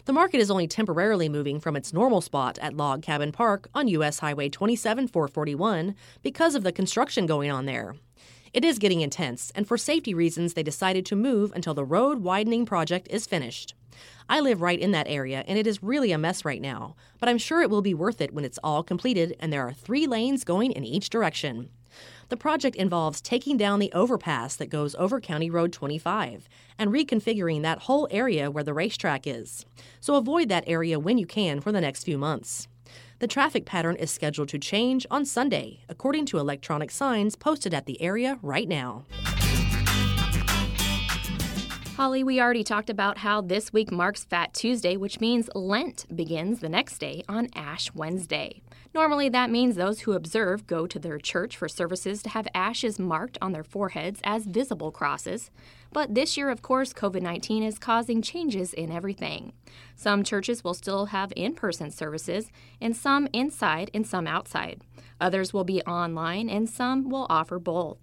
The 0.05 0.13
market 0.13 0.39
is 0.39 0.49
only 0.49 0.67
temporarily 0.67 1.29
moving 1.29 1.59
from 1.59 1.75
its 1.75 1.93
normal 1.93 2.21
spot 2.21 2.57
at 2.59 2.75
Log 2.75 3.03
Cabin 3.03 3.31
Park 3.31 3.67
on 3.75 3.87
U.S. 3.89 4.19
Highway 4.19 4.49
27 4.49 5.07
441 5.07 5.93
because 6.23 6.55
of 6.55 6.63
the 6.63 6.71
construction 6.71 7.25
going 7.25 7.51
on 7.51 7.65
there. 7.65 7.95
It 8.53 8.65
is 8.65 8.79
getting 8.79 9.01
intense, 9.01 9.51
and 9.53 9.67
for 9.67 9.77
safety 9.77 10.15
reasons, 10.15 10.55
they 10.55 10.63
decided 10.63 11.05
to 11.05 11.15
move 11.15 11.51
until 11.53 11.75
the 11.75 11.85
road 11.85 12.19
widening 12.23 12.65
project 12.65 13.07
is 13.11 13.27
finished. 13.27 13.75
I 14.27 14.39
live 14.39 14.61
right 14.61 14.79
in 14.79 14.91
that 14.91 15.07
area, 15.07 15.43
and 15.47 15.57
it 15.57 15.65
is 15.65 15.81
really 15.83 16.11
a 16.11 16.17
mess 16.17 16.45
right 16.45 16.61
now, 16.61 16.95
but 17.19 17.29
I'm 17.29 17.37
sure 17.37 17.61
it 17.61 17.69
will 17.69 17.81
be 17.81 17.93
worth 17.93 18.21
it 18.21 18.33
when 18.33 18.45
it's 18.45 18.59
all 18.63 18.83
completed 18.83 19.35
and 19.39 19.51
there 19.51 19.67
are 19.67 19.73
three 19.73 20.07
lanes 20.07 20.43
going 20.43 20.71
in 20.71 20.83
each 20.83 21.09
direction. 21.09 21.69
The 22.29 22.37
project 22.37 22.75
involves 22.75 23.21
taking 23.21 23.57
down 23.57 23.79
the 23.79 23.91
overpass 23.91 24.55
that 24.57 24.69
goes 24.69 24.93
over 24.95 25.19
County 25.19 25.49
Road 25.49 25.73
25 25.73 26.47
and 26.77 26.91
reconfiguring 26.91 27.63
that 27.63 27.79
whole 27.79 28.07
area 28.11 28.51
where 28.51 28.63
the 28.63 28.73
racetrack 28.73 29.25
is. 29.25 29.65
So 29.99 30.15
avoid 30.15 30.49
that 30.49 30.63
area 30.67 30.99
when 30.99 31.17
you 31.17 31.25
can 31.25 31.59
for 31.59 31.71
the 31.71 31.81
next 31.81 32.03
few 32.03 32.17
months. 32.17 32.67
The 33.17 33.27
traffic 33.27 33.65
pattern 33.65 33.95
is 33.95 34.11
scheduled 34.11 34.49
to 34.49 34.59
change 34.59 35.05
on 35.11 35.25
Sunday, 35.25 35.81
according 35.89 36.25
to 36.27 36.37
electronic 36.37 36.91
signs 36.91 37.35
posted 37.35 37.73
at 37.73 37.85
the 37.85 38.01
area 38.01 38.39
right 38.41 38.67
now. 38.67 39.05
Holly, 41.99 42.23
we 42.23 42.39
already 42.39 42.63
talked 42.63 42.89
about 42.89 43.17
how 43.17 43.41
this 43.41 43.73
week 43.73 43.91
marks 43.91 44.23
Fat 44.23 44.53
Tuesday, 44.53 44.95
which 44.95 45.19
means 45.19 45.49
Lent 45.53 46.05
begins 46.15 46.61
the 46.61 46.69
next 46.69 46.97
day 46.99 47.23
on 47.27 47.49
Ash 47.53 47.93
Wednesday. 47.93 48.61
Normally, 48.95 49.27
that 49.27 49.49
means 49.49 49.75
those 49.75 49.99
who 49.99 50.13
observe 50.13 50.65
go 50.65 50.87
to 50.87 50.97
their 50.97 51.17
church 51.17 51.57
for 51.57 51.67
services 51.67 52.23
to 52.23 52.29
have 52.29 52.47
ashes 52.55 52.99
marked 52.99 53.37
on 53.41 53.51
their 53.51 53.65
foreheads 53.65 54.21
as 54.23 54.45
visible 54.45 54.93
crosses. 54.93 55.51
But 55.91 56.15
this 56.15 56.37
year, 56.37 56.49
of 56.49 56.61
course, 56.61 56.93
COVID 56.93 57.21
19 57.21 57.63
is 57.63 57.77
causing 57.77 58.21
changes 58.21 58.71
in 58.71 58.93
everything. 58.93 59.51
Some 59.97 60.23
churches 60.23 60.63
will 60.63 60.75
still 60.75 61.07
have 61.07 61.33
in 61.35 61.53
person 61.53 61.91
services, 61.91 62.49
and 62.79 62.95
some 62.95 63.27
inside 63.33 63.91
and 63.93 64.07
some 64.07 64.25
outside. 64.25 64.83
Others 65.19 65.53
will 65.53 65.65
be 65.65 65.81
online, 65.81 66.49
and 66.49 66.69
some 66.69 67.09
will 67.09 67.27
offer 67.29 67.59
both. 67.59 67.97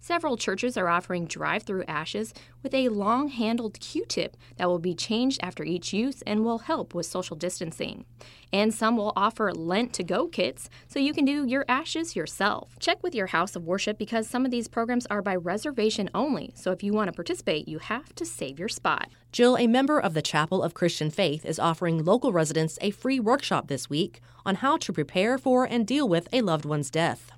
Several 0.00 0.36
churches 0.36 0.76
are 0.76 0.88
offering 0.88 1.26
drive 1.26 1.64
through 1.64 1.84
ashes 1.88 2.32
with 2.62 2.74
a 2.74 2.88
long 2.88 3.28
handled 3.28 3.80
Q 3.80 4.04
tip 4.06 4.36
that 4.56 4.68
will 4.68 4.78
be 4.78 4.94
changed 4.94 5.40
after 5.42 5.64
each 5.64 5.92
use 5.92 6.22
and 6.22 6.44
will 6.44 6.58
help 6.58 6.94
with 6.94 7.06
social 7.06 7.36
distancing. 7.36 8.04
And 8.52 8.72
some 8.72 8.96
will 8.96 9.12
offer 9.14 9.52
Lent 9.52 9.92
to 9.94 10.02
go 10.02 10.26
kits 10.26 10.70
so 10.86 10.98
you 10.98 11.12
can 11.12 11.24
do 11.24 11.44
your 11.44 11.64
ashes 11.68 12.16
yourself. 12.16 12.76
Check 12.80 13.02
with 13.02 13.14
your 13.14 13.26
house 13.26 13.54
of 13.56 13.66
worship 13.66 13.98
because 13.98 14.28
some 14.28 14.44
of 14.44 14.50
these 14.50 14.68
programs 14.68 15.06
are 15.06 15.20
by 15.20 15.36
reservation 15.36 16.08
only, 16.14 16.52
so 16.54 16.72
if 16.72 16.82
you 16.82 16.92
want 16.92 17.08
to 17.08 17.12
participate, 17.12 17.68
you 17.68 17.78
have 17.78 18.14
to 18.14 18.24
save 18.24 18.58
your 18.58 18.68
spot. 18.68 19.10
Jill, 19.32 19.58
a 19.58 19.66
member 19.66 19.98
of 20.00 20.14
the 20.14 20.22
Chapel 20.22 20.62
of 20.62 20.72
Christian 20.72 21.10
Faith, 21.10 21.44
is 21.44 21.58
offering 21.58 22.04
local 22.04 22.32
residents 22.32 22.78
a 22.80 22.90
free 22.90 23.20
workshop 23.20 23.68
this 23.68 23.90
week 23.90 24.20
on 24.46 24.56
how 24.56 24.78
to 24.78 24.92
prepare 24.92 25.36
for 25.36 25.66
and 25.66 25.86
deal 25.86 26.08
with 26.08 26.26
a 26.32 26.40
loved 26.40 26.64
one's 26.64 26.90
death. 26.90 27.30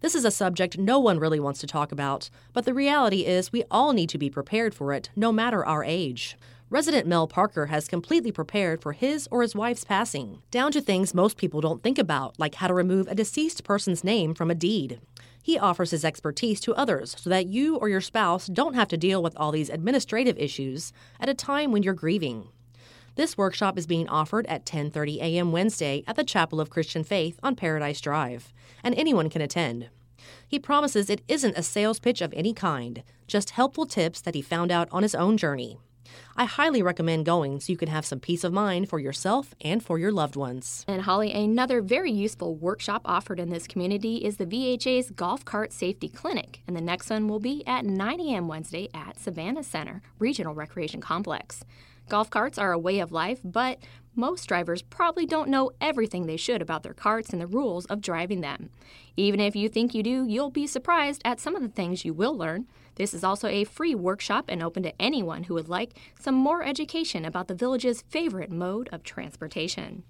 This 0.00 0.14
is 0.14 0.24
a 0.24 0.30
subject 0.30 0.76
no 0.76 1.00
one 1.00 1.18
really 1.18 1.40
wants 1.40 1.60
to 1.60 1.66
talk 1.66 1.90
about, 1.90 2.28
but 2.52 2.64
the 2.64 2.74
reality 2.74 3.24
is 3.24 3.50
we 3.50 3.64
all 3.70 3.92
need 3.92 4.10
to 4.10 4.18
be 4.18 4.28
prepared 4.28 4.74
for 4.74 4.92
it, 4.92 5.10
no 5.16 5.32
matter 5.32 5.64
our 5.64 5.82
age. 5.82 6.36
Resident 6.68 7.06
Mel 7.06 7.26
Parker 7.26 7.66
has 7.66 7.88
completely 7.88 8.30
prepared 8.30 8.82
for 8.82 8.92
his 8.92 9.26
or 9.30 9.40
his 9.42 9.54
wife's 9.54 9.84
passing, 9.84 10.42
down 10.50 10.72
to 10.72 10.80
things 10.80 11.14
most 11.14 11.36
people 11.36 11.60
don't 11.60 11.82
think 11.82 11.98
about, 11.98 12.38
like 12.38 12.56
how 12.56 12.66
to 12.66 12.74
remove 12.74 13.08
a 13.08 13.14
deceased 13.14 13.64
person's 13.64 14.04
name 14.04 14.34
from 14.34 14.50
a 14.50 14.54
deed. 14.54 15.00
He 15.42 15.58
offers 15.58 15.92
his 15.92 16.04
expertise 16.04 16.60
to 16.60 16.74
others 16.74 17.14
so 17.18 17.30
that 17.30 17.46
you 17.46 17.76
or 17.76 17.88
your 17.88 18.00
spouse 18.00 18.48
don't 18.48 18.74
have 18.74 18.88
to 18.88 18.96
deal 18.96 19.22
with 19.22 19.36
all 19.36 19.52
these 19.52 19.70
administrative 19.70 20.36
issues 20.38 20.92
at 21.20 21.28
a 21.28 21.34
time 21.34 21.70
when 21.70 21.84
you're 21.84 21.94
grieving. 21.94 22.48
This 23.16 23.38
workshop 23.38 23.78
is 23.78 23.86
being 23.86 24.08
offered 24.10 24.46
at 24.46 24.66
10:30 24.66 25.16
a.m. 25.22 25.50
Wednesday 25.50 26.04
at 26.06 26.16
the 26.16 26.24
Chapel 26.24 26.60
of 26.60 26.68
Christian 26.68 27.02
Faith 27.02 27.40
on 27.42 27.56
Paradise 27.56 28.02
Drive, 28.02 28.52
and 28.84 28.94
anyone 28.94 29.30
can 29.30 29.40
attend. 29.40 29.88
He 30.46 30.58
promises 30.58 31.08
it 31.08 31.22
isn't 31.26 31.56
a 31.56 31.62
sales 31.62 31.98
pitch 31.98 32.20
of 32.20 32.34
any 32.34 32.52
kind, 32.52 33.02
just 33.26 33.50
helpful 33.50 33.86
tips 33.86 34.20
that 34.20 34.34
he 34.34 34.42
found 34.42 34.70
out 34.70 34.88
on 34.92 35.02
his 35.02 35.14
own 35.14 35.38
journey. 35.38 35.78
I 36.36 36.44
highly 36.44 36.82
recommend 36.82 37.26
going 37.26 37.60
so 37.60 37.72
you 37.72 37.76
can 37.76 37.88
have 37.88 38.04
some 38.04 38.20
peace 38.20 38.44
of 38.44 38.52
mind 38.52 38.88
for 38.88 38.98
yourself 38.98 39.54
and 39.60 39.82
for 39.82 39.98
your 39.98 40.12
loved 40.12 40.36
ones. 40.36 40.84
And 40.86 41.02
Holly, 41.02 41.32
another 41.32 41.80
very 41.80 42.12
useful 42.12 42.54
workshop 42.54 43.02
offered 43.04 43.40
in 43.40 43.50
this 43.50 43.66
community 43.66 44.24
is 44.24 44.36
the 44.36 44.46
VHA's 44.46 45.10
Golf 45.10 45.44
Cart 45.44 45.72
Safety 45.72 46.08
Clinic, 46.08 46.62
and 46.66 46.76
the 46.76 46.80
next 46.80 47.10
one 47.10 47.28
will 47.28 47.40
be 47.40 47.66
at 47.66 47.84
9 47.84 48.20
a.m. 48.20 48.48
Wednesday 48.48 48.88
at 48.92 49.18
Savannah 49.18 49.62
Center 49.64 50.02
Regional 50.18 50.54
Recreation 50.54 51.00
Complex. 51.00 51.64
Golf 52.08 52.30
carts 52.30 52.56
are 52.56 52.72
a 52.72 52.78
way 52.78 53.00
of 53.00 53.10
life, 53.10 53.40
but 53.42 53.78
most 54.16 54.46
drivers 54.46 54.82
probably 54.82 55.26
don't 55.26 55.48
know 55.48 55.70
everything 55.80 56.26
they 56.26 56.36
should 56.36 56.62
about 56.62 56.82
their 56.82 56.94
carts 56.94 57.30
and 57.30 57.40
the 57.40 57.46
rules 57.46 57.84
of 57.86 58.00
driving 58.00 58.40
them. 58.40 58.70
Even 59.16 59.40
if 59.40 59.54
you 59.54 59.68
think 59.68 59.94
you 59.94 60.02
do, 60.02 60.26
you'll 60.26 60.50
be 60.50 60.66
surprised 60.66 61.22
at 61.24 61.40
some 61.40 61.54
of 61.54 61.62
the 61.62 61.68
things 61.68 62.04
you 62.04 62.14
will 62.14 62.36
learn. 62.36 62.66
This 62.96 63.12
is 63.12 63.22
also 63.22 63.48
a 63.48 63.64
free 63.64 63.94
workshop 63.94 64.46
and 64.48 64.62
open 64.62 64.82
to 64.84 65.00
anyone 65.00 65.44
who 65.44 65.54
would 65.54 65.68
like 65.68 65.98
some 66.18 66.34
more 66.34 66.62
education 66.62 67.24
about 67.24 67.46
the 67.46 67.54
village's 67.54 68.02
favorite 68.02 68.50
mode 68.50 68.88
of 68.90 69.02
transportation. 69.02 70.02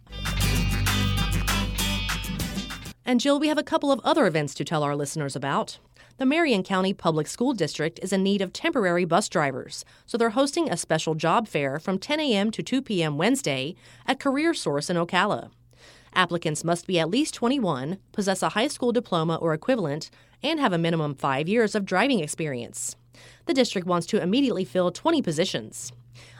And 3.05 3.21
Jill, 3.21 3.39
we 3.39 3.49
have 3.49 3.59
a 3.59 3.63
couple 3.63 3.93
of 3.93 4.01
other 4.03 4.27
events 4.27 4.55
to 4.55 4.65
tell 4.65 4.83
our 4.83 4.97
listeners 4.97 5.37
about 5.37 5.79
the 6.19 6.27
Marion 6.27 6.63
County 6.63 6.95
Public 6.95 7.27
School 7.27 7.53
District 7.53 8.01
is 8.03 8.13
in 8.13 8.23
need 8.23 8.41
of 8.41 8.53
temporary 8.53 9.05
bus 9.05 9.29
drivers, 9.29 9.85
so 10.07 10.17
they're 10.17 10.31
hosting 10.31 10.71
a 10.71 10.77
special 10.77 11.15
job 11.15 11.47
fair 11.47 11.79
from 11.79 11.99
10 11.99 12.21
a.m. 12.21 12.51
to 12.51 12.63
2 12.63 12.81
p.m. 12.81 13.19
Wednesday 13.19 13.75
at 14.07 14.19
Career 14.19 14.55
Source 14.55 14.89
in 14.89 14.97
Ocala. 14.97 15.51
Applicants 16.15 16.65
must 16.65 16.87
be 16.87 16.99
at 16.99 17.11
least 17.11 17.35
21, 17.35 17.99
possess 18.13 18.43
a 18.43 18.51
high 18.51 18.69
school 18.69 18.93
diploma 18.93 19.37
or 19.37 19.53
equivalent, 19.53 20.11
and 20.43 20.59
have 20.59 20.73
a 20.73 20.79
minimum 20.79 21.15
five 21.15 21.49
years 21.49 21.75
of 21.75 21.85
driving 21.85 22.21
experience. 22.21 22.97
The 23.45 23.55
district 23.55 23.87
wants 23.87 24.07
to 24.09 24.23
immediately 24.23 24.65
fill 24.65 24.91
20 24.91 25.21
positions. 25.21 25.93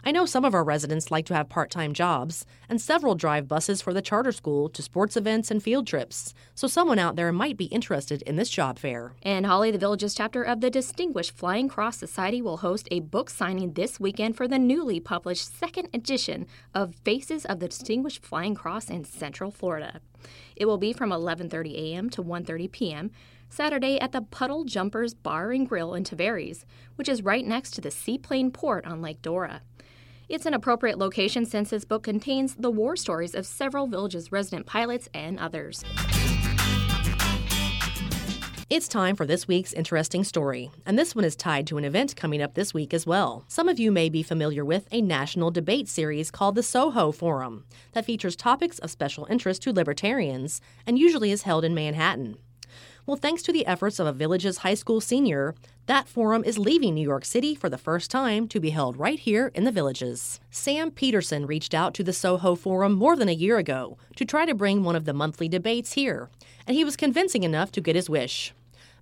I 0.05 0.13
know 0.13 0.27
some 0.27 0.45
of 0.45 0.55
our 0.55 0.65
residents 0.65 1.11
like 1.11 1.27
to 1.27 1.35
have 1.35 1.49
part 1.49 1.71
time 1.71 1.93
jobs, 1.93 2.47
and 2.69 2.81
several 2.81 3.15
drive 3.15 3.49
buses 3.49 3.83
for 3.83 3.93
the 3.93 4.03
charter 4.03 4.33
school 4.33 4.69
to 4.69 4.83
sports 4.83 5.17
events 5.17 5.51
and 5.51 5.63
field 5.63 5.87
trips, 5.87 6.35
so 6.55 6.67
someone 6.67 6.99
out 6.99 7.17
there 7.17 7.33
might 7.33 7.57
be 7.57 7.67
interested 7.67 8.23
in 8.23 8.37
this 8.37 8.51
job 8.51 8.79
fair. 8.79 9.13
And 9.23 9.47
Holly, 9.47 9.71
the 9.71 9.79
Village's 9.79 10.15
chapter 10.15 10.43
of 10.43 10.61
the 10.61 10.71
Distinguished 10.71 11.37
Flying 11.37 11.69
Cross 11.69 11.99
Society, 11.99 12.41
will 12.41 12.59
host 12.59 12.89
a 12.91 13.01
book 13.01 13.31
signing 13.31 13.73
this 13.73 13.99
weekend 13.99 14.37
for 14.37 14.47
the 14.47 14.59
newly 14.59 15.01
published 15.01 15.59
second 15.59 15.89
edition 15.93 16.47
of 16.75 16.95
Faces 16.95 17.45
of 17.45 17.61
the 17.61 17.69
Distinguished 17.69 18.25
Flying 18.25 18.55
Cross 18.55 18.91
in 18.91 19.05
Central 19.05 19.51
Florida. 19.51 20.01
It 20.57 20.67
will 20.67 20.79
be 20.79 20.93
from 20.93 21.11
11:30 21.11 21.75
a.m. 21.75 22.11
to 22.11 22.23
1:30 22.23 22.73
p.m. 22.73 23.11
Saturday 23.49 23.99
at 24.01 24.13
the 24.13 24.23
Puddle 24.23 24.65
Jumpers 24.65 25.15
Bar 25.15 25.53
and 25.53 25.69
Grill 25.69 25.95
in 25.95 26.05
Tavares, 26.05 26.65
which 26.97 27.09
is 27.09 27.23
right 27.23 27.47
next 27.47 27.73
to 27.73 27.81
the 27.81 27.91
Seaplane 27.91 28.51
Port 28.51 28.87
on 28.87 29.01
Lake 29.01 29.23
Dora. 29.23 29.63
It's 30.29 30.47
an 30.47 30.55
appropriate 30.55 30.99
location 30.99 31.47
since 31.47 31.71
this 31.71 31.85
book 31.85 32.03
contains 32.03 32.57
the 32.57 32.71
war 32.71 32.97
stories 32.97 33.35
of 33.35 33.47
several 33.47 33.87
villages' 33.87 34.33
resident 34.33 34.67
pilots 34.67 35.09
and 35.15 35.39
others. 35.39 35.85
It's 38.69 38.89
time 38.89 39.15
for 39.15 39.25
this 39.25 39.47
week's 39.47 39.73
interesting 39.73 40.25
story, 40.25 40.73
and 40.85 40.99
this 40.99 41.15
one 41.15 41.25
is 41.25 41.37
tied 41.37 41.69
to 41.69 41.79
an 41.79 41.85
event 41.85 42.17
coming 42.17 42.43
up 42.43 42.55
this 42.55 42.75
week 42.75 42.93
as 42.93 43.07
well. 43.07 43.45
Some 43.47 43.69
of 43.69 43.79
you 43.79 43.93
may 43.93 44.09
be 44.09 44.25
familiar 44.25 44.65
with 44.65 44.89
a 44.91 45.01
national 45.01 45.53
debate 45.53 45.87
series 45.87 46.33
called 46.33 46.57
the 46.57 46.65
Soho 46.65 47.13
Forum 47.13 47.65
that 47.93 48.05
features 48.05 48.35
topics 48.35 48.81
of 48.81 48.91
special 48.91 49.25
interest 49.31 49.63
to 49.63 49.73
libertarians 49.73 50.61
and 50.85 50.99
usually 50.99 51.31
is 51.31 51.43
held 51.43 51.65
in 51.65 51.77
Manhattan. 51.77 52.39
Well, 53.07 53.17
thanks 53.17 53.43
to 53.43 53.53
the 53.53 53.67
efforts 53.67 54.01
of 54.01 54.09
a 54.09 54.13
village's 54.13 54.59
high 54.59 54.75
school 54.75 55.01
senior, 55.01 55.55
that 55.87 56.09
forum 56.09 56.43
is 56.43 56.59
leaving 56.59 56.93
New 56.93 57.07
York 57.07 57.25
City 57.25 57.55
for 57.55 57.71
the 57.71 57.79
first 57.79 58.11
time 58.11 58.49
to 58.49 58.59
be 58.59 58.71
held 58.71 58.97
right 58.97 59.21
here 59.21 59.53
in 59.55 59.63
the 59.63 59.71
villages. 59.71 60.41
Sam 60.51 60.91
Peterson 60.91 61.47
reached 61.47 61.73
out 61.73 61.95
to 61.95 62.03
the 62.03 62.13
Soho 62.13 62.57
Forum 62.57 62.95
more 62.95 63.15
than 63.15 63.29
a 63.29 63.33
year 63.33 63.59
ago 63.59 63.97
to 64.17 64.25
try 64.25 64.45
to 64.45 64.57
bring 64.57 64.83
one 64.83 64.97
of 64.97 65.05
the 65.05 65.13
monthly 65.13 65.49
debates 65.49 65.93
here, 65.93 66.31
and 66.67 66.77
he 66.77 66.83
was 66.83 66.97
convincing 66.97 67.45
enough 67.45 67.71
to 67.71 67.81
get 67.81 67.95
his 67.95 68.11
wish. 68.11 68.53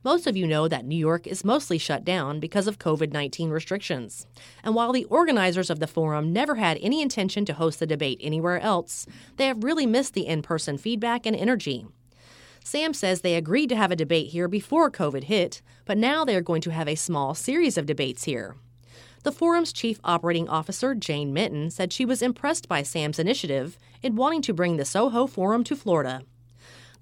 Most 0.05 0.27
of 0.27 0.37
you 0.37 0.47
know 0.47 0.69
that 0.69 0.85
New 0.85 0.99
York 0.99 1.27
is 1.27 1.43
mostly 1.43 1.79
shut 1.79 2.05
down 2.05 2.41
because 2.41 2.67
of 2.67 2.79
COVID 2.79 3.11
19 3.11 3.49
restrictions. 3.49 4.27
And 4.63 4.75
while 4.75 4.93
the 4.93 5.05
organizers 5.05 5.71
of 5.71 5.81
the 5.81 5.87
forum 5.87 6.31
never 6.31 6.57
had 6.57 6.77
any 6.83 7.01
intention 7.01 7.47
to 7.47 7.55
host 7.55 7.81
the 7.81 7.87
debate 7.87 8.21
anywhere 8.23 8.61
else, 8.61 9.07
they 9.39 9.47
have 9.47 9.65
really 9.65 9.87
missed 9.87 10.13
the 10.13 10.27
in 10.27 10.43
person 10.43 10.77
feedback 10.77 11.25
and 11.25 11.35
energy. 11.35 11.87
Sam 12.67 12.95
says 12.95 13.21
they 13.21 13.35
agreed 13.35 13.69
to 13.69 13.77
have 13.77 13.93
a 13.93 13.97
debate 13.97 14.29
here 14.29 14.49
before 14.49 14.91
COVID 14.91 15.25
hit, 15.25 15.61
but 15.85 15.99
now 15.99 16.25
they 16.25 16.35
are 16.35 16.41
going 16.41 16.63
to 16.63 16.71
have 16.71 16.89
a 16.89 16.95
small 16.95 17.35
series 17.35 17.77
of 17.77 17.85
debates 17.85 18.25
here. 18.25 18.57
The 19.23 19.33
forum's 19.33 19.73
chief 19.73 20.01
operating 20.03 20.49
officer, 20.49 20.95
Jane 20.95 21.35
Minton, 21.35 21.71
said 21.71 21.93
she 21.93 22.07
was 22.07 22.23
impressed 22.23 22.67
by 22.67 22.83
Sam's 22.83 23.19
initiative 23.19 23.79
in 24.03 24.17
wanting 24.17 24.41
to 24.43 24.55
bring 24.55 24.79
the 24.79 24.85
Soho 24.87 25.27
Forum 25.27 25.63
to 25.65 25.77
Florida. 25.77 26.23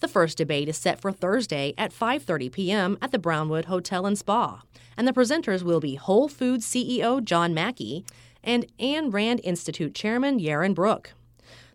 The 0.01 0.09
first 0.09 0.37
debate 0.37 0.69
is 0.69 0.77
set 0.77 1.01
for 1.01 1.13
Thursday 1.13 1.75
at 1.79 1.93
5:30 1.93 2.51
p.m. 2.51 2.99
at 3.01 3.13
the 3.13 3.19
Brownwood 3.21 3.67
Hotel 3.67 4.05
and 4.05 4.19
Spa, 4.19 4.63
and 4.97 5.07
the 5.07 5.13
presenters 5.13 5.63
will 5.63 5.81
be 5.81 5.95
Whole 5.95 6.29
Foods 6.29 6.67
CEO 6.67 7.23
John 7.23 7.55
Mackey 7.55 8.05
and 8.43 8.67
Ayn 8.81 9.13
Rand 9.13 9.41
Institute 9.45 9.95
Chairman 9.95 10.41
Yaron 10.41 10.75
Brook. 10.75 11.13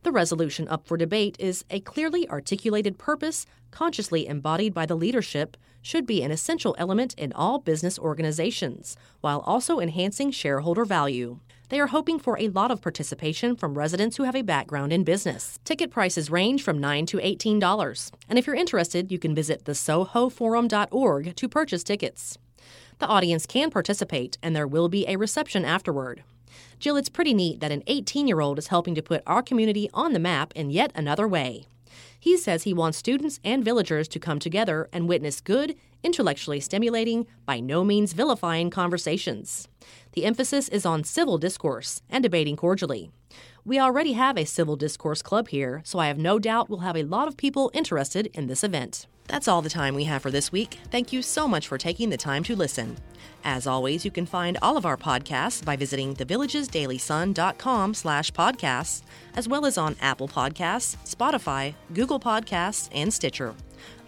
The 0.07 0.13
resolution 0.13 0.69
up 0.69 0.87
for 0.87 0.95
debate 0.95 1.35
is 1.37 1.65
a 1.69 1.81
clearly 1.81 2.29
articulated 2.29 2.97
purpose, 2.97 3.45
consciously 3.71 4.25
embodied 4.25 4.73
by 4.73 4.85
the 4.85 4.95
leadership, 4.95 5.57
should 5.81 6.05
be 6.05 6.23
an 6.23 6.31
essential 6.31 6.77
element 6.79 7.13
in 7.15 7.33
all 7.33 7.59
business 7.59 7.99
organizations, 7.99 8.95
while 9.19 9.41
also 9.41 9.81
enhancing 9.81 10.31
shareholder 10.31 10.85
value. 10.85 11.41
They 11.67 11.81
are 11.81 11.87
hoping 11.87 12.19
for 12.19 12.39
a 12.39 12.47
lot 12.47 12.71
of 12.71 12.81
participation 12.81 13.57
from 13.57 13.77
residents 13.77 14.15
who 14.15 14.23
have 14.23 14.37
a 14.37 14.43
background 14.43 14.93
in 14.93 15.03
business. 15.03 15.59
Ticket 15.65 15.91
prices 15.91 16.31
range 16.31 16.63
from 16.63 16.79
9 16.79 17.05
to 17.07 17.17
$18, 17.17 18.11
and 18.29 18.39
if 18.39 18.47
you're 18.47 18.55
interested, 18.55 19.11
you 19.11 19.19
can 19.19 19.35
visit 19.35 19.65
thesohoforum.org 19.65 21.35
to 21.35 21.49
purchase 21.49 21.83
tickets. 21.83 22.37
The 22.99 23.07
audience 23.07 23.45
can 23.45 23.69
participate, 23.69 24.37
and 24.41 24.55
there 24.55 24.67
will 24.67 24.87
be 24.87 25.05
a 25.05 25.17
reception 25.17 25.65
afterward. 25.65 26.23
Jill, 26.79 26.97
it's 26.97 27.09
pretty 27.09 27.33
neat 27.33 27.59
that 27.59 27.71
an 27.71 27.83
18 27.87 28.27
year 28.27 28.41
old 28.41 28.59
is 28.59 28.67
helping 28.67 28.95
to 28.95 29.01
put 29.01 29.23
our 29.25 29.41
community 29.41 29.89
on 29.93 30.13
the 30.13 30.19
map 30.19 30.53
in 30.55 30.69
yet 30.69 30.91
another 30.95 31.27
way. 31.27 31.67
He 32.19 32.37
says 32.37 32.63
he 32.63 32.73
wants 32.73 32.97
students 32.97 33.39
and 33.43 33.63
villagers 33.63 34.07
to 34.09 34.19
come 34.19 34.39
together 34.39 34.89
and 34.91 35.07
witness 35.07 35.41
good, 35.41 35.75
intellectually 36.03 36.59
stimulating, 36.59 37.27
by 37.45 37.59
no 37.59 37.83
means 37.83 38.13
vilifying 38.13 38.69
conversations. 38.69 39.67
The 40.13 40.25
emphasis 40.25 40.67
is 40.69 40.85
on 40.85 41.03
civil 41.03 41.37
discourse 41.37 42.01
and 42.09 42.23
debating 42.23 42.55
cordially. 42.55 43.11
We 43.67 43.79
already 43.79 44.13
have 44.13 44.37
a 44.37 44.45
civil 44.45 44.77
discourse 44.77 45.21
club 45.21 45.49
here, 45.49 45.81
so 45.83 45.99
I 45.99 46.07
have 46.07 46.17
no 46.17 46.39
doubt 46.39 46.69
we'll 46.69 46.79
have 46.79 46.95
a 46.95 47.03
lot 47.03 47.27
of 47.27 47.35
people 47.35 47.69
interested 47.73 48.27
in 48.27 48.47
this 48.47 48.63
event. 48.63 49.07
That's 49.27 49.49
all 49.49 49.61
the 49.61 49.69
time 49.69 49.93
we 49.93 50.05
have 50.05 50.21
for 50.21 50.31
this 50.31 50.53
week. 50.53 50.79
Thank 50.89 51.11
you 51.11 51.21
so 51.21 51.49
much 51.49 51.67
for 51.67 51.77
taking 51.77 52.09
the 52.09 52.15
time 52.15 52.45
to 52.45 52.55
listen. 52.55 52.95
As 53.43 53.67
always, 53.67 54.05
you 54.05 54.11
can 54.11 54.25
find 54.25 54.57
all 54.61 54.77
of 54.77 54.85
our 54.85 54.95
podcasts 54.95 55.65
by 55.65 55.75
visiting 55.75 56.15
thevillagesdailysun.com 56.15 57.93
slash 57.93 58.31
podcasts, 58.31 59.01
as 59.35 59.49
well 59.49 59.65
as 59.65 59.77
on 59.77 59.97
Apple 59.99 60.29
Podcasts, 60.29 60.95
Spotify, 61.03 61.73
Google 61.93 62.21
Podcasts, 62.21 62.87
and 62.93 63.13
Stitcher. 63.13 63.53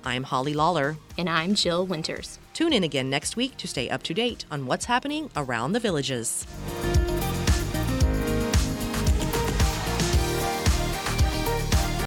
I'm 0.06 0.24
Holly 0.24 0.54
Lawler. 0.54 0.96
And 1.18 1.30
I'm 1.30 1.54
Jill 1.54 1.86
Winters. 1.86 2.40
Tune 2.54 2.72
in 2.72 2.86
again 2.86 3.10
next 3.10 3.36
week 3.36 3.58
to 3.58 3.68
stay 3.68 3.90
up 3.90 4.04
to 4.04 4.14
date 4.14 4.46
on 4.50 4.68
what's 4.68 4.86
happening 4.86 5.30
around 5.36 5.74
the 5.74 5.82
villages. 5.82 6.48